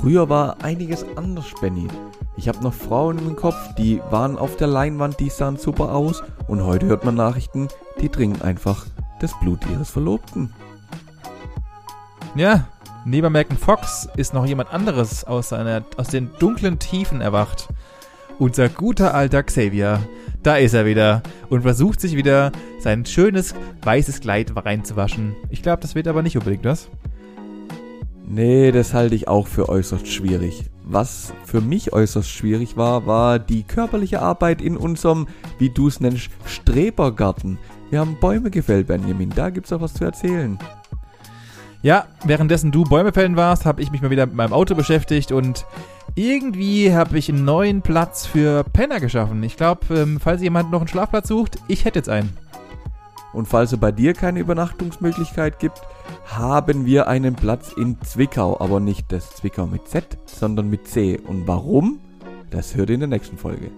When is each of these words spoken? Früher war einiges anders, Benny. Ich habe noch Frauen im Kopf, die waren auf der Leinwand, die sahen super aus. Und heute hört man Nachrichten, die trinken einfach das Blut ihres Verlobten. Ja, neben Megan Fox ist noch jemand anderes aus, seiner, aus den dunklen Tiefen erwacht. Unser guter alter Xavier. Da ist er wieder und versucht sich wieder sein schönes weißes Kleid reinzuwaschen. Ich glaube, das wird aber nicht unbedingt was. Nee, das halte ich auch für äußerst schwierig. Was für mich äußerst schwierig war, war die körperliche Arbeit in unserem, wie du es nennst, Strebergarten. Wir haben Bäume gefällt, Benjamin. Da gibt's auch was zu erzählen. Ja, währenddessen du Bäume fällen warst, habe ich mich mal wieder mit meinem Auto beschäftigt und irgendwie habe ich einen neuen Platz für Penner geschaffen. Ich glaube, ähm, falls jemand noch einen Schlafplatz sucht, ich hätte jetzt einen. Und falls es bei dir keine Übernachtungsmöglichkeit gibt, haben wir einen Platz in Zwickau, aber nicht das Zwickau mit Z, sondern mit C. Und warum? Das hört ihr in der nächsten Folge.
Früher 0.00 0.28
war 0.28 0.62
einiges 0.62 1.04
anders, 1.16 1.46
Benny. 1.60 1.88
Ich 2.36 2.46
habe 2.46 2.62
noch 2.62 2.72
Frauen 2.72 3.18
im 3.18 3.34
Kopf, 3.34 3.56
die 3.76 4.00
waren 4.10 4.38
auf 4.38 4.56
der 4.56 4.68
Leinwand, 4.68 5.18
die 5.18 5.28
sahen 5.28 5.56
super 5.56 5.92
aus. 5.92 6.22
Und 6.46 6.62
heute 6.62 6.86
hört 6.86 7.04
man 7.04 7.16
Nachrichten, 7.16 7.66
die 8.00 8.08
trinken 8.08 8.40
einfach 8.42 8.86
das 9.20 9.32
Blut 9.40 9.58
ihres 9.72 9.90
Verlobten. 9.90 10.54
Ja, 12.36 12.68
neben 13.04 13.32
Megan 13.32 13.58
Fox 13.58 14.08
ist 14.16 14.34
noch 14.34 14.46
jemand 14.46 14.72
anderes 14.72 15.24
aus, 15.24 15.48
seiner, 15.48 15.82
aus 15.96 16.08
den 16.08 16.30
dunklen 16.38 16.78
Tiefen 16.78 17.20
erwacht. 17.20 17.68
Unser 18.38 18.68
guter 18.68 19.14
alter 19.14 19.42
Xavier. 19.42 19.98
Da 20.44 20.58
ist 20.58 20.74
er 20.74 20.86
wieder 20.86 21.24
und 21.50 21.62
versucht 21.62 22.00
sich 22.00 22.14
wieder 22.14 22.52
sein 22.78 23.04
schönes 23.04 23.52
weißes 23.82 24.20
Kleid 24.20 24.52
reinzuwaschen. 24.54 25.34
Ich 25.50 25.60
glaube, 25.60 25.82
das 25.82 25.96
wird 25.96 26.06
aber 26.06 26.22
nicht 26.22 26.36
unbedingt 26.36 26.64
was. 26.64 26.88
Nee, 28.30 28.72
das 28.72 28.92
halte 28.92 29.14
ich 29.14 29.26
auch 29.26 29.46
für 29.46 29.70
äußerst 29.70 30.06
schwierig. 30.06 30.64
Was 30.84 31.32
für 31.44 31.62
mich 31.62 31.94
äußerst 31.94 32.28
schwierig 32.28 32.76
war, 32.76 33.06
war 33.06 33.38
die 33.38 33.62
körperliche 33.62 34.20
Arbeit 34.20 34.60
in 34.60 34.76
unserem, 34.76 35.26
wie 35.58 35.70
du 35.70 35.88
es 35.88 36.00
nennst, 36.00 36.28
Strebergarten. 36.44 37.58
Wir 37.88 38.00
haben 38.00 38.18
Bäume 38.20 38.50
gefällt, 38.50 38.88
Benjamin. 38.88 39.32
Da 39.34 39.48
gibt's 39.48 39.72
auch 39.72 39.80
was 39.80 39.94
zu 39.94 40.04
erzählen. 40.04 40.58
Ja, 41.80 42.06
währenddessen 42.24 42.70
du 42.70 42.84
Bäume 42.84 43.14
fällen 43.14 43.36
warst, 43.36 43.64
habe 43.64 43.80
ich 43.80 43.90
mich 43.90 44.02
mal 44.02 44.10
wieder 44.10 44.26
mit 44.26 44.34
meinem 44.34 44.52
Auto 44.52 44.74
beschäftigt 44.74 45.32
und 45.32 45.64
irgendwie 46.14 46.92
habe 46.92 47.16
ich 47.16 47.30
einen 47.30 47.46
neuen 47.46 47.80
Platz 47.80 48.26
für 48.26 48.62
Penner 48.62 49.00
geschaffen. 49.00 49.42
Ich 49.42 49.56
glaube, 49.56 49.94
ähm, 49.94 50.20
falls 50.20 50.42
jemand 50.42 50.70
noch 50.70 50.80
einen 50.80 50.88
Schlafplatz 50.88 51.28
sucht, 51.28 51.58
ich 51.66 51.86
hätte 51.86 52.00
jetzt 52.00 52.10
einen. 52.10 52.36
Und 53.32 53.46
falls 53.46 53.72
es 53.72 53.78
bei 53.78 53.92
dir 53.92 54.12
keine 54.12 54.40
Übernachtungsmöglichkeit 54.40 55.58
gibt, 55.60 55.80
haben 56.36 56.84
wir 56.84 57.08
einen 57.08 57.34
Platz 57.34 57.72
in 57.72 58.00
Zwickau, 58.02 58.60
aber 58.60 58.80
nicht 58.80 59.10
das 59.12 59.30
Zwickau 59.30 59.66
mit 59.66 59.88
Z, 59.88 60.18
sondern 60.26 60.68
mit 60.68 60.86
C. 60.86 61.18
Und 61.18 61.46
warum? 61.46 62.00
Das 62.50 62.74
hört 62.76 62.90
ihr 62.90 62.94
in 62.94 63.00
der 63.00 63.08
nächsten 63.08 63.38
Folge. 63.38 63.70